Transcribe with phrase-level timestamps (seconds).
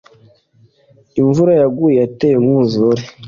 [1.21, 3.01] imvura yaguye yateye umwuzure